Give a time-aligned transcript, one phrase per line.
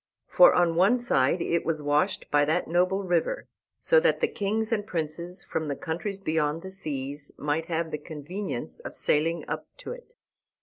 [0.27, 3.45] For on one side it was washed by that noble river,
[3.79, 7.99] so that the kings and princes from the countries beyond the seas might have the
[7.99, 10.15] convenience of sailing up to it.